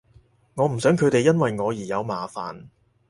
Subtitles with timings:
[0.55, 2.65] 我唔想佢哋因為我而有麻煩